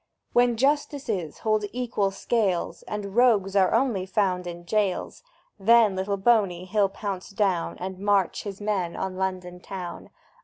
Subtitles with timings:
[0.33, 5.21] When Justices hold equal scales, And Rogues are only found in jails;
[5.59, 10.09] Then Little Boney he'll pounce down, And march his men on London town!